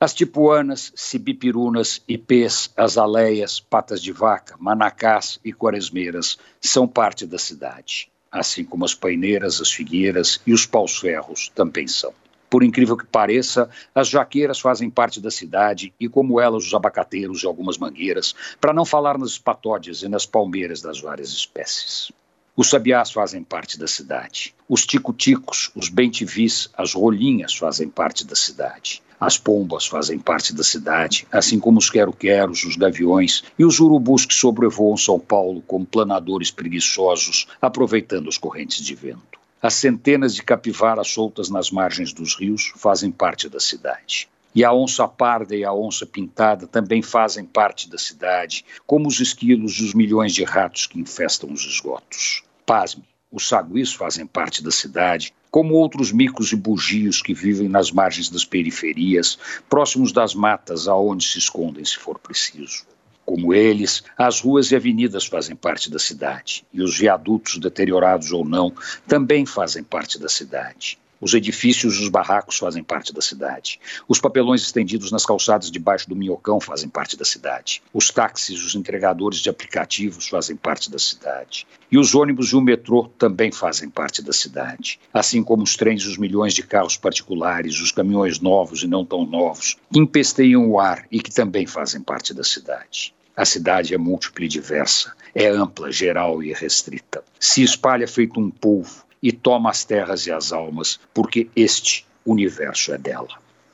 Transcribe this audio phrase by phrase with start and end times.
[0.00, 8.08] As tipuanas, cibipirunas, ipês, azaleias, patas de vaca, manacás e quaresmeiras são parte da cidade,
[8.30, 12.14] assim como as paineiras, as figueiras e os paus-ferros também são.
[12.48, 17.42] Por incrível que pareça, as jaqueiras fazem parte da cidade e, como elas, os abacateiros
[17.42, 22.12] e algumas mangueiras, para não falar nas patódias e nas palmeiras das várias espécies.
[22.56, 24.54] Os sabiás fazem parte da cidade.
[24.68, 29.02] Os tico-ticos, os bentivis, as rolinhas fazem parte da cidade.
[29.20, 34.24] As pombas fazem parte da cidade, assim como os quero-queros, os gaviões e os urubus
[34.24, 39.38] que sobrevoam São Paulo como planadores preguiçosos, aproveitando as correntes de vento.
[39.60, 44.28] As centenas de capivaras soltas nas margens dos rios fazem parte da cidade.
[44.54, 49.18] E a onça parda e a onça pintada também fazem parte da cidade, como os
[49.18, 52.44] esquilos e os milhões de ratos que infestam os esgotos.
[52.64, 57.90] Pasme, os saguis fazem parte da cidade, como outros micos e bugios que vivem nas
[57.90, 62.86] margens das periferias, próximos das matas aonde se escondem se for preciso.
[63.24, 68.44] Como eles, as ruas e avenidas fazem parte da cidade, e os viadutos, deteriorados ou
[68.44, 68.72] não,
[69.06, 70.98] também fazem parte da cidade.
[71.20, 73.80] Os edifícios e os barracos fazem parte da cidade.
[74.06, 77.82] Os papelões estendidos nas calçadas debaixo do minhocão fazem parte da cidade.
[77.92, 81.66] Os táxis, os entregadores de aplicativos fazem parte da cidade.
[81.90, 85.00] E os ônibus e o metrô também fazem parte da cidade.
[85.12, 89.04] Assim como os trens e os milhões de carros particulares, os caminhões novos e não
[89.04, 93.12] tão novos, que empesteiam o ar e que também fazem parte da cidade.
[93.36, 97.22] A cidade é múltipla e diversa, é ampla, geral e restrita.
[97.38, 102.92] Se espalha feito um polvo e toma as terras e as almas, porque este universo
[102.92, 103.28] é dela.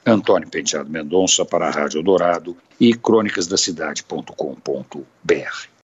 [0.07, 5.69] Antônio Penteado Mendonça para a Rádio Dourado e crônicasdacidade.com.br.